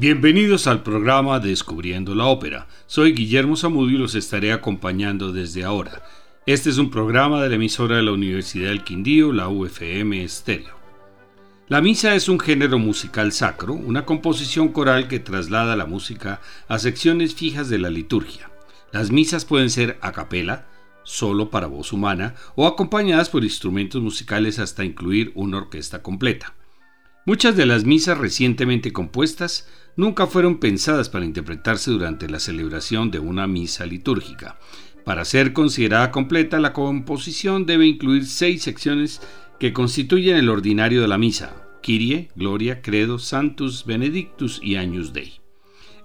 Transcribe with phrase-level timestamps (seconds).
[0.00, 2.68] Bienvenidos al programa Descubriendo la Ópera.
[2.86, 6.04] Soy Guillermo Zamudio y los estaré acompañando desde ahora.
[6.46, 10.76] Este es un programa de la emisora de la Universidad del Quindío, la UFM Estéreo.
[11.66, 16.78] La misa es un género musical sacro, una composición coral que traslada la música a
[16.78, 18.52] secciones fijas de la liturgia.
[18.92, 20.68] Las misas pueden ser a capela,
[21.02, 26.54] solo para voz humana, o acompañadas por instrumentos musicales hasta incluir una orquesta completa.
[27.28, 33.18] Muchas de las misas recientemente compuestas nunca fueron pensadas para interpretarse durante la celebración de
[33.18, 34.56] una misa litúrgica.
[35.04, 39.20] Para ser considerada completa, la composición debe incluir seis secciones
[39.58, 45.40] que constituyen el ordinario de la misa: Kyrie, Gloria, Credo, Santus, Benedictus y Agnus Dei.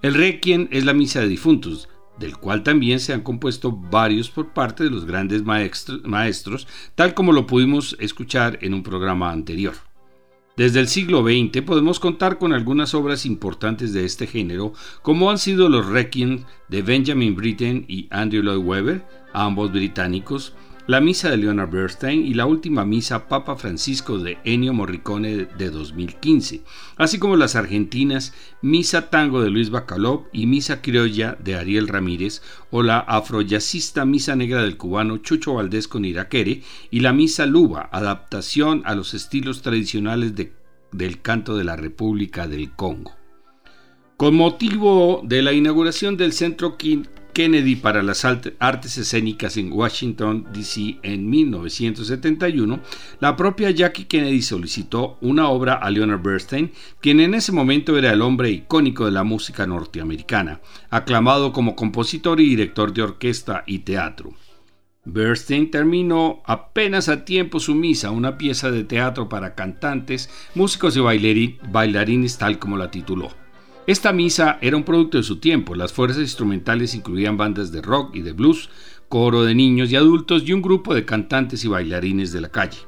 [0.02, 1.88] El Requiem es la misa de difuntos,
[2.18, 6.66] del cual también se han compuesto varios por parte de los grandes maestros,
[6.96, 9.74] tal como lo pudimos escuchar en un programa anterior.
[10.56, 15.38] Desde el siglo XX podemos contar con algunas obras importantes de este género, como han
[15.38, 20.54] sido los Requiem de Benjamin Britten y Andrew Lloyd Webber, ambos británicos,
[20.86, 25.70] la Misa de Leonard Bernstein y la última Misa Papa Francisco de Ennio Morricone de
[25.70, 26.62] 2015,
[26.96, 32.42] así como las argentinas Misa Tango de Luis Bacalov y Misa Criolla de Ariel Ramírez,
[32.70, 37.88] o la afroyacista Misa Negra del cubano Chucho Valdés con Iraquere y la Misa Luba,
[37.90, 43.12] adaptación a los estilos tradicionales del canto de la República del Congo.
[44.18, 46.76] Con motivo de la inauguración del Centro
[47.34, 50.98] Kennedy para las Artes Escénicas en Washington, D.C.
[51.02, 52.80] en 1971,
[53.20, 58.12] la propia Jackie Kennedy solicitó una obra a Leonard Bernstein, quien en ese momento era
[58.12, 63.80] el hombre icónico de la música norteamericana, aclamado como compositor y director de orquesta y
[63.80, 64.32] teatro.
[65.04, 71.00] Bernstein terminó apenas a tiempo su misa, una pieza de teatro para cantantes, músicos y
[71.70, 73.43] bailarines tal como la tituló.
[73.86, 75.74] Esta misa era un producto de su tiempo.
[75.74, 78.70] Las fuerzas instrumentales incluían bandas de rock y de blues,
[79.10, 82.78] coro de niños y adultos y un grupo de cantantes y bailarines de la calle.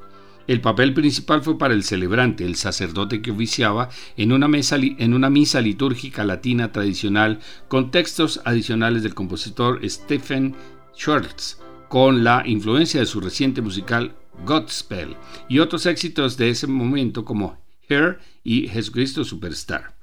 [0.47, 6.25] El papel principal fue para el celebrante, el sacerdote que oficiaba en una, misa litúrgica
[6.25, 10.55] latina tradicional con textos adicionales del compositor Stephen
[10.97, 11.59] Schwartz,
[11.91, 15.15] con la influencia de su reciente musical Godspell
[15.47, 19.96] y otros éxitos de ese momento como Hair y Jesucristo Superstar.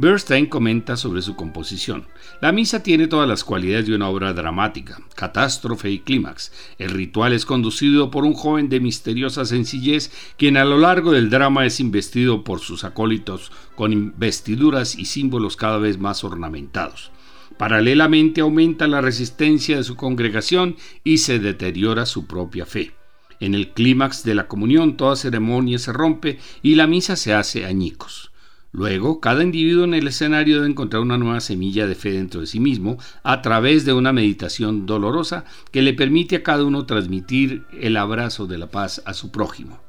[0.00, 2.06] Bernstein comenta sobre su composición.
[2.40, 6.52] La misa tiene todas las cualidades de una obra dramática, catástrofe y clímax.
[6.78, 11.28] El ritual es conducido por un joven de misteriosa sencillez, quien a lo largo del
[11.28, 17.10] drama es investido por sus acólitos con vestiduras y símbolos cada vez más ornamentados.
[17.58, 22.92] Paralelamente aumenta la resistencia de su congregación y se deteriora su propia fe.
[23.38, 27.66] En el clímax de la comunión toda ceremonia se rompe y la misa se hace
[27.66, 28.29] añicos.
[28.72, 32.46] Luego, cada individuo en el escenario debe encontrar una nueva semilla de fe dentro de
[32.46, 37.64] sí mismo a través de una meditación dolorosa que le permite a cada uno transmitir
[37.72, 39.80] el abrazo de la paz a su prójimo.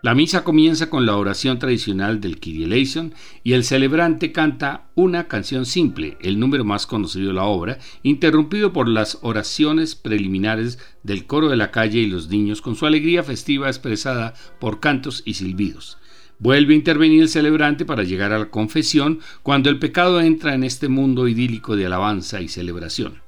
[0.00, 3.10] La misa comienza con la oración tradicional del Kyrie
[3.42, 8.72] y el celebrante canta una canción simple, el número más conocido de la obra, interrumpido
[8.72, 13.24] por las oraciones preliminares del coro de la calle y los niños con su alegría
[13.24, 15.98] festiva expresada por cantos y silbidos.
[16.40, 20.62] Vuelve a intervenir el celebrante para llegar a la confesión cuando el pecado entra en
[20.62, 23.22] este mundo idílico de alabanza y celebración.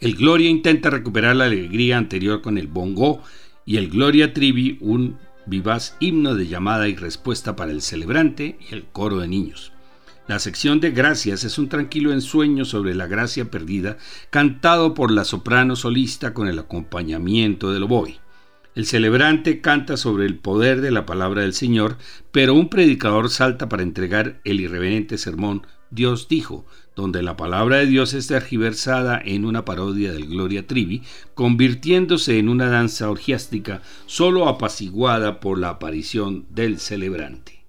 [0.00, 3.22] El Gloria intenta recuperar la alegría anterior con el bongo
[3.64, 8.74] y el Gloria Trivi, un vivaz himno de llamada y respuesta para el celebrante y
[8.74, 9.72] el coro de niños.
[10.26, 13.98] La sección de gracias es un tranquilo ensueño sobre la gracia perdida,
[14.30, 18.20] cantado por la soprano solista con el acompañamiento del oboe.
[18.74, 21.98] El celebrante canta sobre el poder de la palabra del Señor,
[22.30, 26.64] pero un predicador salta para entregar el irreverente sermón Dios dijo,
[26.94, 31.02] donde la palabra de Dios es tergiversada en una parodia del Gloria Trivi,
[31.34, 37.59] convirtiéndose en una danza orgiástica solo apaciguada por la aparición del celebrante.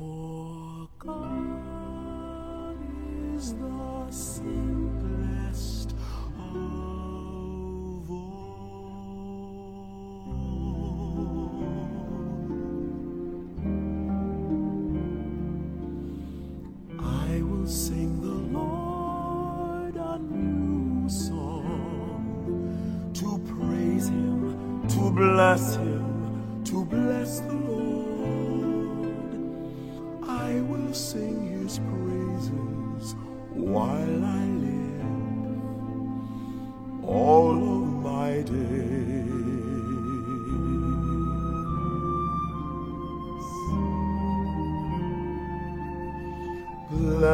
[0.00, 0.29] for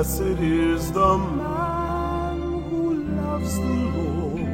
[0.06, 2.38] Blessed is the man
[2.70, 4.46] who loves the Lord.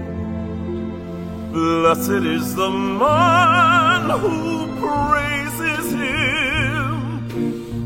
[1.52, 6.88] Blessed is the man who praises him.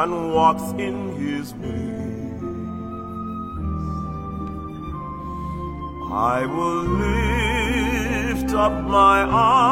[0.00, 2.42] And walks in his ways.
[6.12, 9.69] I will lift up my eyes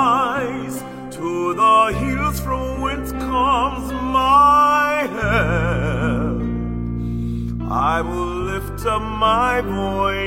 [9.19, 10.18] my voice.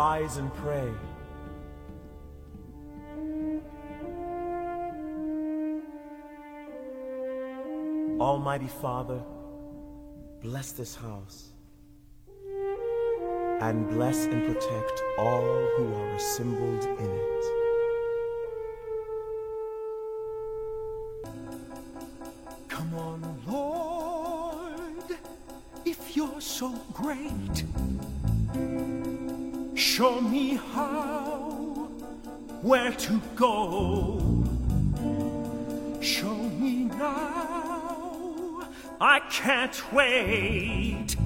[0.00, 0.90] Rise and pray.
[8.18, 9.20] Almighty Father,
[10.40, 11.50] bless this house
[13.60, 17.44] and bless and protect all who are assembled in it.
[22.68, 25.08] Come on, Lord,
[25.84, 27.64] if you're so great,
[30.00, 31.90] show me how,
[32.62, 34.18] where to go.
[36.00, 38.66] Show me now,
[38.98, 41.16] I can't wait.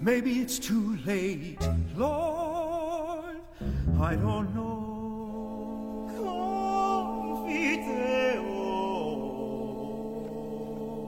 [0.00, 1.58] Maybe it's too late,
[1.96, 3.40] Lord,
[4.00, 4.70] I don't know.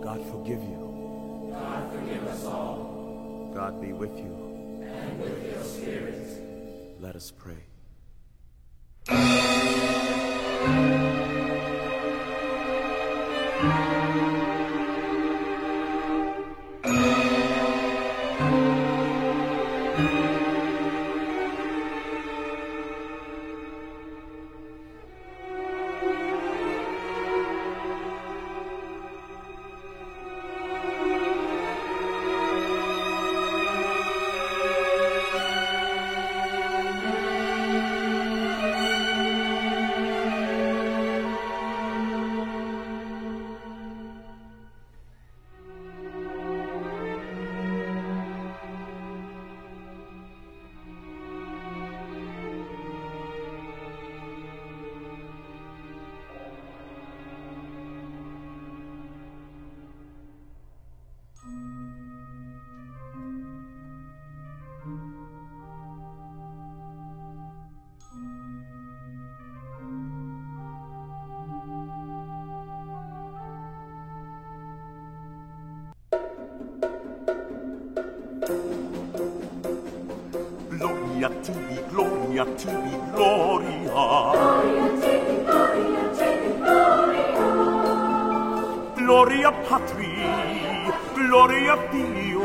[0.03, 1.51] God forgive you.
[1.53, 3.53] God forgive us all.
[3.55, 4.46] God be with you.
[5.19, 7.01] With your spirit.
[7.01, 7.76] Let us pray.
[82.37, 83.93] gloria tibi gloria gloria.
[88.97, 90.17] Gloria gloria gloria patri
[91.15, 92.45] gloria dio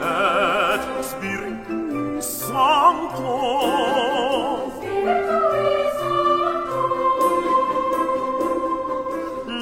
[0.00, 3.36] et spiritus sancto.
[4.76, 7.14] Spiritus sancto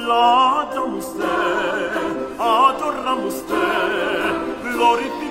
[0.07, 1.35] laudamus te
[2.39, 3.65] adoramus te
[4.71, 5.22] glorificamus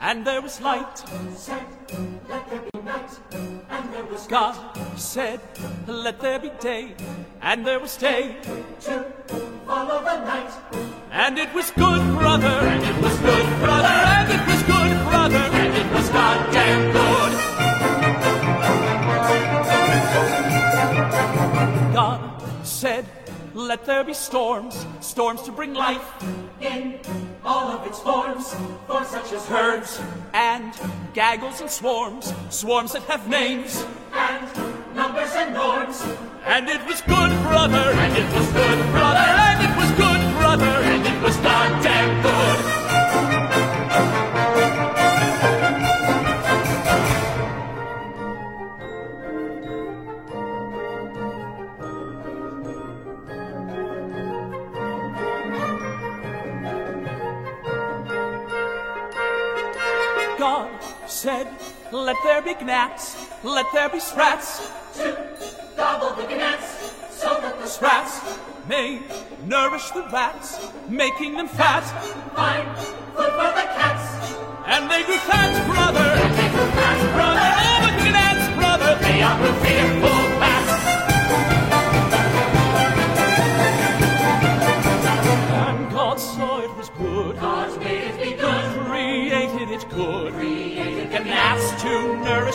[0.00, 0.98] and there was light.
[1.34, 1.66] Said,
[2.28, 3.10] let there be night,
[3.70, 4.56] and there was God
[4.96, 5.40] said,
[5.86, 6.94] Let there be day,
[7.40, 8.36] and there was day.
[8.80, 9.04] to
[9.66, 10.52] follow the night.
[11.10, 15.38] And it was good, brother, and it was good, brother, and it was good, brother,
[15.38, 17.32] and it was goddamn good.
[21.94, 23.06] God said,
[23.54, 26.06] Let there be storms, storms to bring life,
[26.60, 26.98] In
[27.44, 28.54] all of its forms,
[28.86, 30.00] for such as herds
[30.34, 30.72] and
[31.14, 33.84] gaggles and swarms, swarms that have names.
[60.38, 60.70] God
[61.08, 61.48] said,
[61.90, 65.16] Let there be gnats, let there be sprats, To
[65.76, 68.20] gobble the gnats, so that the sprats
[68.68, 69.00] may
[69.46, 71.82] nourish the rats, making them fat,
[72.36, 72.66] Fine
[73.16, 74.32] food for the cats.
[74.66, 76.08] and they grew fat, brother.
[76.38, 77.48] They grew fat, brother.
[77.58, 80.27] Oh, but the gnats, brother, they are fearful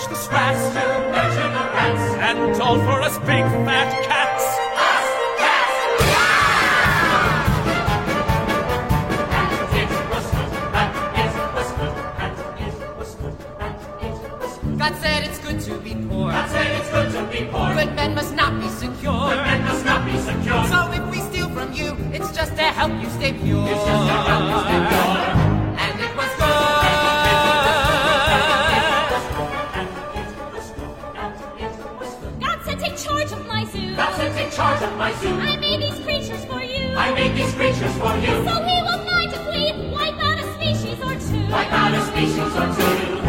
[0.03, 0.79] nourish the sprats, to
[1.11, 2.13] nurture the rats.
[2.27, 4.43] and all for us big fat cats.
[4.89, 5.07] Us
[5.39, 5.77] cats!
[9.73, 10.91] And it was good, and
[11.35, 12.33] it was good, and
[12.71, 14.77] it was good, and it was good.
[14.77, 16.31] God said it's good to be poor.
[16.31, 17.73] God said it's good to be poor.
[17.73, 19.29] Good men must not be secure.
[19.29, 20.65] Good men must not be secure.
[20.67, 23.67] So if we steal from you, it's just to help you stay pure.
[23.67, 25.32] It's just to help you stay pure.
[34.63, 35.35] Charge of my zoo.
[35.41, 36.95] I made these creatures for you.
[36.95, 38.33] I made these creatures for you.
[38.47, 41.51] So he will find if we wipe out a species or two.
[41.51, 43.22] Wipe out a species or two.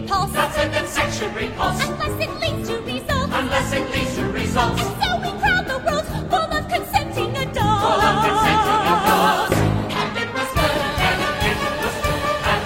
[0.00, 0.32] Repulse.
[0.32, 3.32] God said that sex repulse Unless it leads to results.
[3.32, 4.80] unless it leads to results.
[4.82, 7.82] And so we crowd the world full of consenting adults.
[7.84, 9.56] Full of consenting adults.
[10.00, 10.76] And it was good.
[11.08, 12.24] And it was good.
[12.52, 12.62] And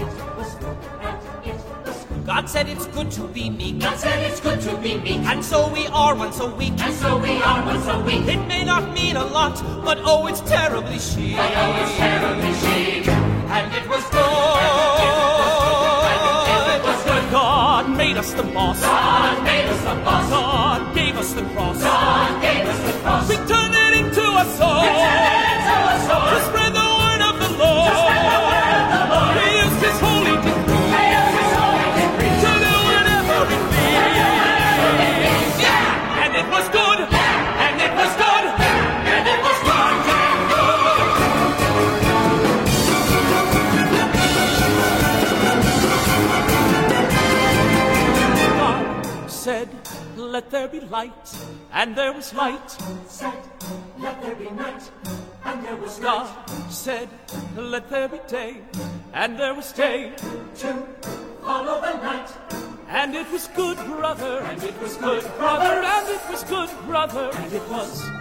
[0.00, 0.78] it was good.
[1.00, 1.18] And
[1.50, 2.26] it was good.
[2.26, 5.20] God said it's good to be meek, God said it's good to be meek.
[5.26, 6.74] and so we are once a week.
[6.80, 8.26] And so we are once a week.
[8.28, 11.36] It may not mean a lot, but oh, it's terribly chic.
[11.36, 13.08] But oh, it's terribly chic.
[13.50, 13.88] And it
[18.30, 18.80] us the boss.
[18.80, 20.30] God made us the boss.
[20.30, 21.82] God gave us the cross.
[21.82, 23.29] God gave us the cross.
[50.90, 51.36] Light,
[51.72, 52.70] and there was light.
[53.06, 53.38] Said,
[53.98, 54.90] let there be night.
[55.44, 56.72] And there was God night.
[56.72, 57.08] said,
[57.56, 58.58] Let there be day,
[59.14, 60.12] and there was day.
[60.56, 60.86] To
[61.42, 62.30] follow the night.
[62.88, 67.30] And it was good, brother, and it was good, brother, and it was good, brother,
[67.34, 68.19] and it was.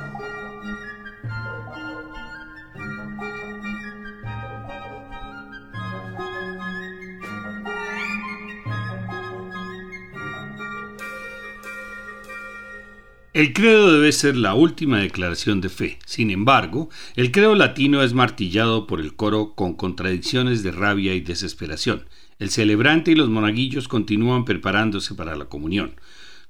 [13.40, 15.98] El credo debe ser la última declaración de fe.
[16.06, 21.22] Sin embargo, el credo latino es martillado por el coro con contradicciones de rabia y
[21.22, 22.04] desesperación.
[22.38, 25.96] El celebrante y los monaguillos continúan preparándose para la comunión.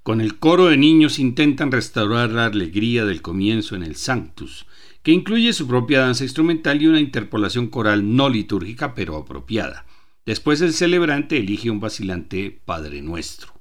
[0.01, 4.65] Con el coro de niños intentan restaurar la alegría del comienzo en el Sanctus,
[5.03, 9.85] que incluye su propia danza instrumental y una interpolación coral no litúrgica pero apropiada.
[10.25, 13.58] Después el celebrante elige un vacilante Padre Nuestro.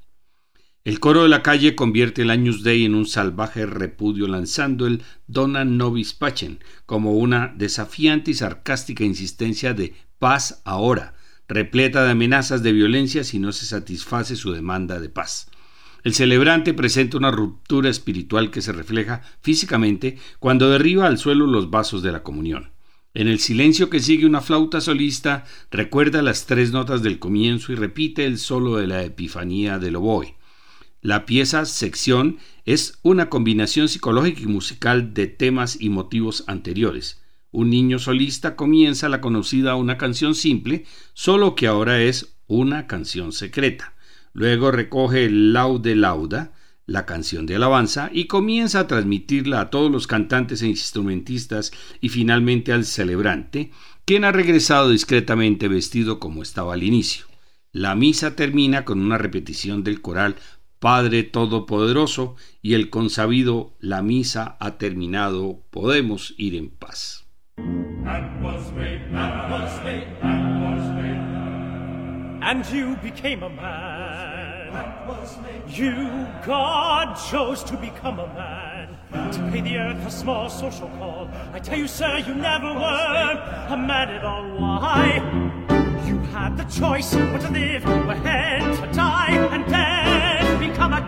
[0.88, 5.02] El coro de la calle convierte el Años Day en un salvaje repudio lanzando el
[5.26, 11.12] Dona Nobis Pacem como una desafiante y sarcástica insistencia de paz ahora,
[11.46, 15.50] repleta de amenazas de violencia si no se satisface su demanda de paz.
[16.04, 21.68] El celebrante presenta una ruptura espiritual que se refleja físicamente cuando derriba al suelo los
[21.68, 22.70] vasos de la comunión.
[23.12, 27.74] En el silencio que sigue una flauta solista recuerda las tres notas del comienzo y
[27.74, 30.37] repite el solo de la Epifanía del oboe.
[31.00, 37.22] La pieza sección es una combinación psicológica y musical de temas y motivos anteriores.
[37.52, 40.84] Un niño solista comienza la conocida una canción simple,
[41.14, 43.94] solo que ahora es una canción secreta.
[44.32, 46.52] Luego recoge el laude lauda,
[46.84, 52.08] la canción de alabanza, y comienza a transmitirla a todos los cantantes e instrumentistas y
[52.08, 53.70] finalmente al celebrante,
[54.04, 57.26] quien ha regresado discretamente vestido como estaba al inicio.
[57.72, 60.36] La misa termina con una repetición del coral
[60.78, 67.24] Padre Todopoderoso y el consabido La misa ha terminado, podemos ir en paz.
[72.40, 74.38] And you became a man.
[75.68, 79.32] You, God, chose to become a man.
[79.32, 81.28] To pay the earth a small social call.
[81.52, 84.48] I tell you, sir, you never were a man at all.
[84.58, 85.20] Why?
[86.06, 89.97] You had the choice what to live, ahead to die, and then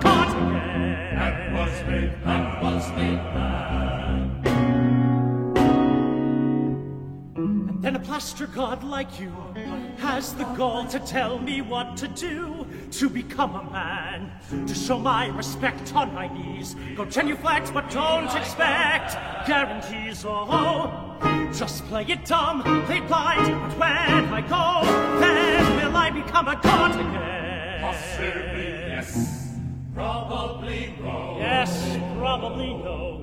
[0.00, 1.14] become a god again.
[1.14, 3.20] That was made, that was made.
[7.36, 9.32] And then a plaster god like you
[9.98, 14.32] has the gall to tell me what to do to become a man.
[14.66, 16.76] To show my respect on my knees.
[16.96, 19.14] Go genuflect, but don't expect
[19.46, 20.24] guarantees.
[20.26, 21.18] Oh,
[21.52, 23.46] just play it dumb, play it blind.
[23.78, 24.82] But when I go,
[25.20, 28.59] then will I become a god again?
[30.00, 31.36] Probably no.
[31.38, 33.20] Yes, probably no.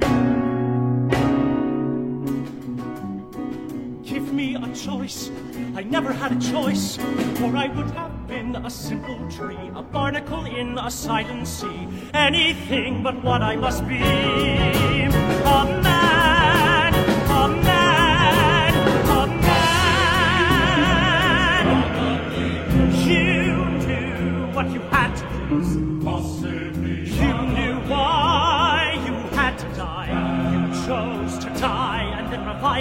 [4.03, 5.31] Give me a choice.
[5.75, 6.97] I never had a choice,
[7.39, 13.01] for I would have been a simple tree, a barnacle in a silent sea, anything
[13.01, 13.97] but what I must be.
[13.99, 15.76] A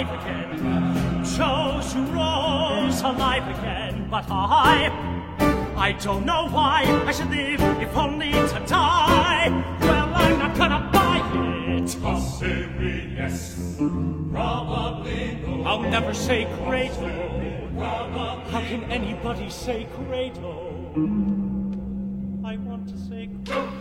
[0.03, 1.17] revive again.
[1.17, 4.07] You chose to rose alive again.
[4.09, 4.89] But I,
[5.75, 9.49] I don't know why I should live if only to die.
[9.81, 11.17] Well, I'm not gonna buy
[11.77, 11.97] it.
[12.01, 15.63] Possibly yes, probably no.
[15.63, 17.35] I'll never say Credo.
[17.77, 20.73] How can anybody say Credo?
[22.43, 23.76] I want to say Credo.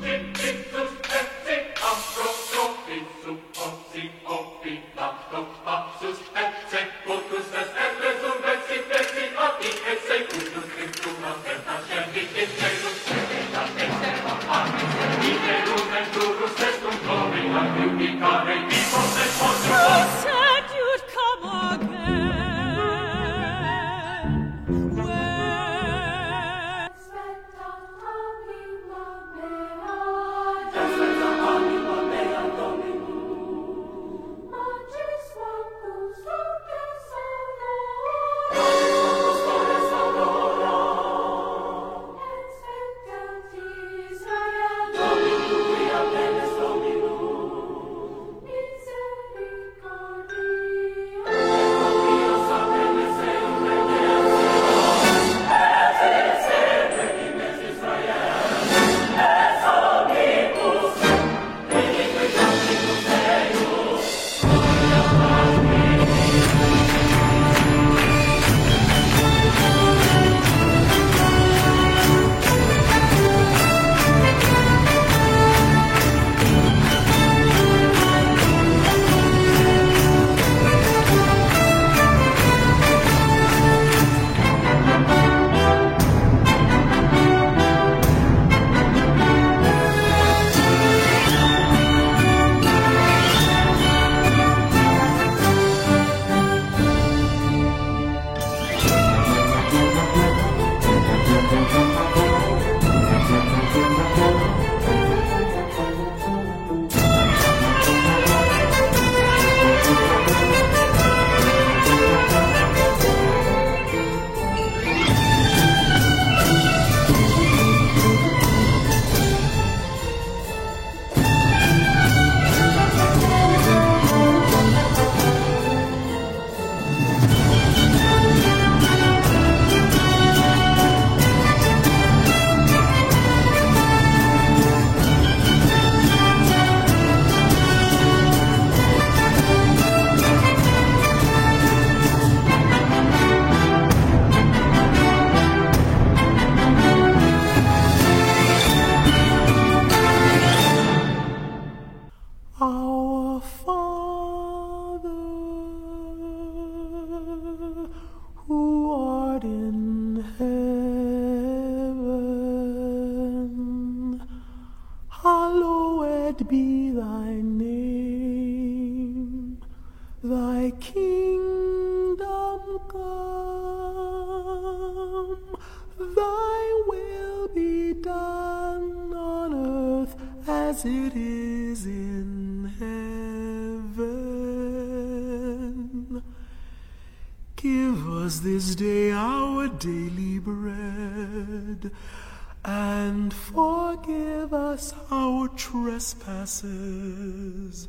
[196.47, 197.89] Trespasses,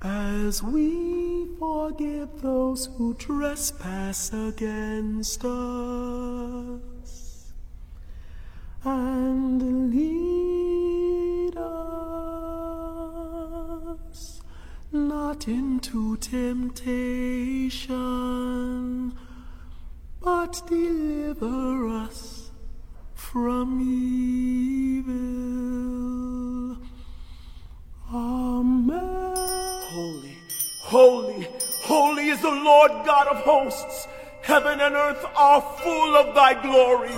[0.00, 7.52] as we forgive those who trespass against us.
[8.84, 11.64] And lead us
[14.92, 17.96] not into temptation,
[20.22, 22.52] but deliver us
[23.14, 25.50] from evil.
[29.90, 30.38] Holy,
[30.78, 31.48] holy,
[31.82, 34.06] holy is the Lord God of hosts.
[34.40, 37.10] Heaven and earth are full of thy glory.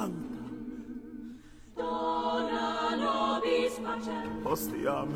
[0.00, 0.40] sancta.
[1.76, 4.42] Dona nobis pacem.
[4.42, 5.08] Postiam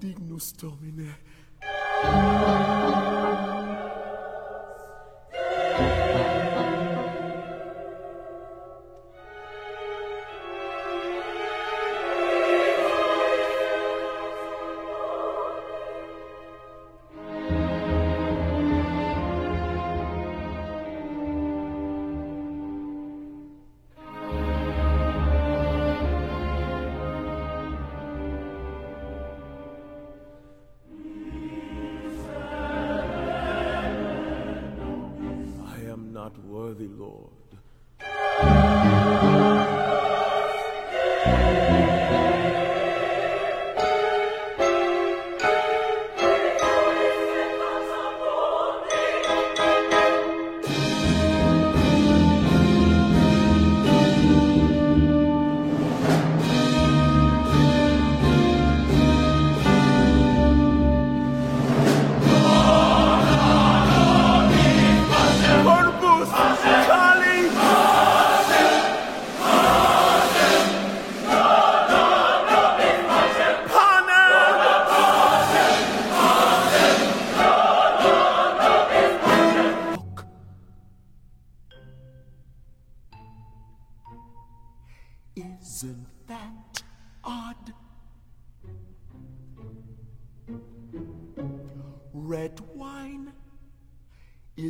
[0.00, 1.14] Dignus Domine.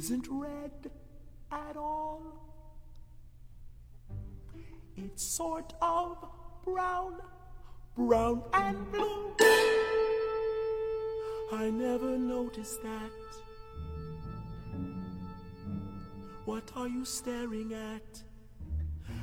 [0.09, 0.91] Isn't red
[1.53, 2.23] at all.
[4.97, 6.17] It's sort of
[6.65, 7.17] brown,
[7.95, 9.35] brown and blue.
[11.53, 13.11] I never noticed that.
[16.47, 18.23] What are you staring at?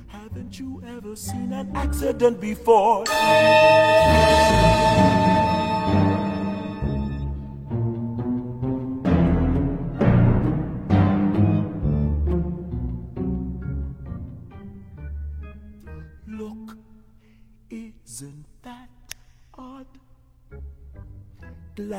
[0.06, 3.06] Haven't you ever seen an accident before?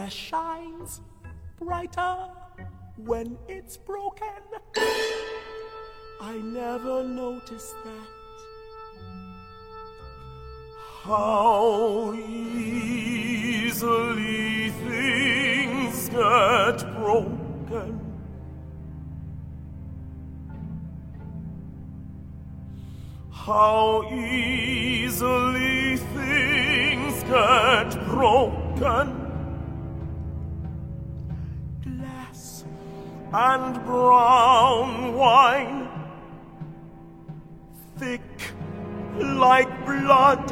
[0.08, 1.00] Shines
[1.58, 2.28] brighter
[2.96, 4.28] when it's broken.
[6.20, 8.08] I never noticed that.
[11.02, 13.00] How easily
[14.70, 18.00] things get broken.
[23.30, 29.25] How easily things get broken.
[33.38, 35.90] And brown wine,
[37.98, 38.22] thick
[39.18, 40.50] like blood,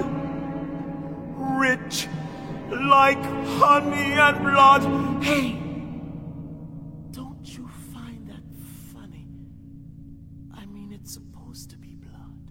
[1.58, 2.08] rich
[2.68, 3.22] like
[3.58, 4.82] honey and blood.
[5.24, 5.52] Hey,
[7.10, 8.44] don't you find that
[8.92, 9.28] funny?
[10.54, 12.50] I mean, it's supposed to be blood.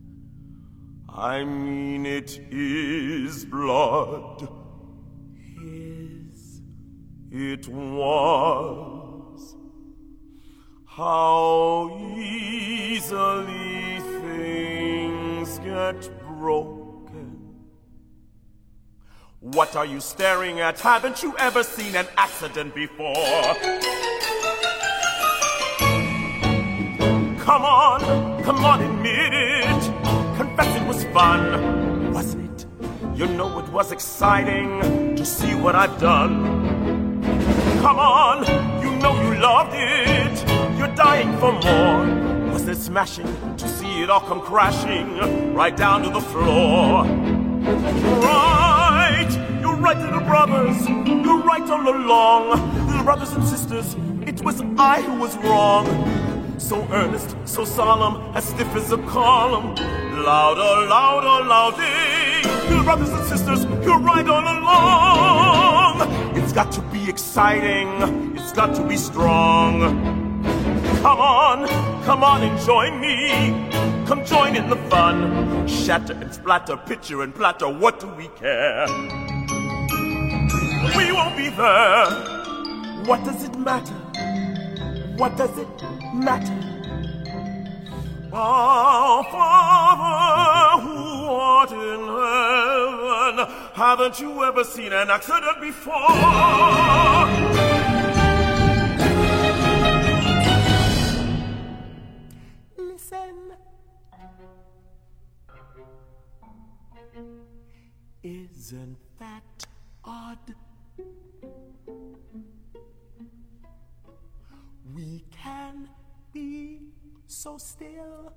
[1.10, 4.50] I mean, it is blood.
[5.62, 6.62] Is
[7.30, 9.03] it was?
[10.96, 17.66] How easily things get broken.
[19.40, 20.80] What are you staring at?
[20.80, 23.16] Haven't you ever seen an accident before?
[27.40, 30.38] Come on, come on, admit it.
[30.38, 32.68] Confess it was fun, wasn't it?
[33.18, 37.24] You know it was exciting to see what I've done.
[37.82, 38.46] Come on,
[38.84, 40.23] you know you loved it.
[41.04, 42.54] Dying for more.
[42.54, 43.28] Was it smashing
[43.58, 47.04] to see it all come crashing right down to the floor?
[48.24, 49.28] Right,
[49.60, 50.88] you're right, little brothers.
[50.88, 52.88] You're right all along.
[52.88, 55.86] Little brothers and sisters, it was I who was wrong.
[56.58, 59.76] So earnest, so solemn, as stiff as a column.
[60.24, 62.70] Louder, louder, louder.
[62.70, 66.38] Little brothers and sisters, you're right all along.
[66.38, 68.38] It's got to be exciting.
[68.38, 70.23] It's got to be strong.
[71.04, 71.68] Come on,
[72.06, 73.68] come on and join me.
[74.08, 75.68] Come join in the fun.
[75.68, 78.88] Shatter and splatter, pitcher and platter, what do we care?
[80.96, 82.06] We won't be there.
[83.04, 83.94] What does it matter?
[85.18, 85.68] What does it
[86.14, 86.58] matter?
[88.32, 90.96] Our Father who
[91.26, 92.00] art in
[93.36, 97.43] heaven, haven't you ever seen an accident before?
[108.24, 109.66] Isn't that
[110.06, 110.56] odd?
[114.96, 115.90] We can
[116.32, 116.80] be
[117.28, 118.32] so still,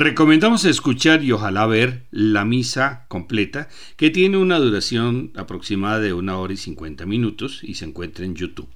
[0.00, 6.38] Recomendamos escuchar y ojalá ver la misa completa, que tiene una duración aproximada de una
[6.38, 8.68] hora y 50 minutos y se encuentra en YouTube.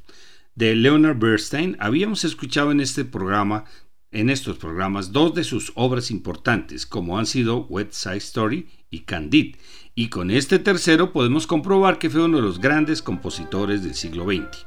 [0.56, 3.66] De Leonard Bernstein habíamos escuchado en este programa,
[4.12, 9.00] en estos programas, dos de sus obras importantes, como han sido West Side Story y
[9.00, 9.58] Candide,
[9.94, 14.24] y con este tercero podemos comprobar que fue uno de los grandes compositores del siglo
[14.24, 14.66] XX.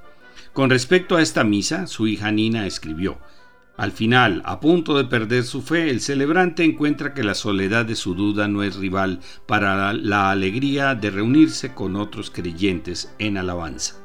[0.53, 3.19] Con respecto a esta misa, su hija Nina escribió,
[3.77, 7.95] al final, a punto de perder su fe, el celebrante encuentra que la soledad de
[7.95, 14.04] su duda no es rival para la alegría de reunirse con otros creyentes en alabanza.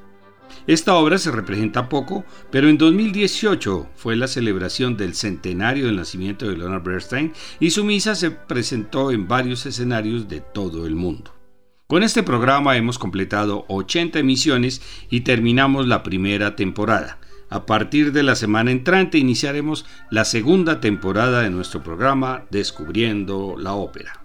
[0.66, 6.48] Esta obra se representa poco, pero en 2018 fue la celebración del centenario del nacimiento
[6.48, 11.34] de Leonard Bernstein y su misa se presentó en varios escenarios de todo el mundo.
[11.86, 14.80] Con este programa hemos completado 80 emisiones
[15.10, 17.18] y terminamos la primera temporada.
[17.48, 23.74] A partir de la semana entrante iniciaremos la segunda temporada de nuestro programa Descubriendo la
[23.74, 24.19] Ópera.